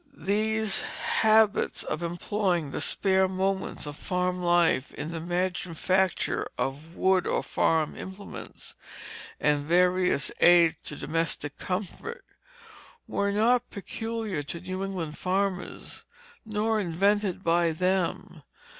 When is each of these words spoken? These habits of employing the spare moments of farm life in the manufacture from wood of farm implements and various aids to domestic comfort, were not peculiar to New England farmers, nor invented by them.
These 0.17 0.81
habits 0.81 1.83
of 1.83 2.01
employing 2.01 2.71
the 2.71 2.81
spare 2.81 3.27
moments 3.27 3.85
of 3.85 3.95
farm 3.95 4.41
life 4.41 4.91
in 4.95 5.11
the 5.11 5.19
manufacture 5.19 6.47
from 6.57 6.95
wood 6.95 7.27
of 7.27 7.45
farm 7.45 7.95
implements 7.95 8.73
and 9.39 9.63
various 9.63 10.31
aids 10.39 10.77
to 10.85 10.95
domestic 10.95 11.55
comfort, 11.59 12.25
were 13.07 13.31
not 13.31 13.69
peculiar 13.69 14.41
to 14.41 14.59
New 14.59 14.83
England 14.83 15.19
farmers, 15.19 16.03
nor 16.47 16.79
invented 16.79 17.43
by 17.43 17.71
them. 17.71 18.41